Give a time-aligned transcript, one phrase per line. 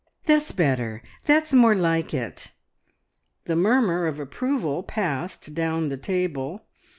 [0.25, 1.03] "That's better!
[1.25, 2.53] That's more like it!"
[3.45, 6.65] The murmur of approval passed down the table.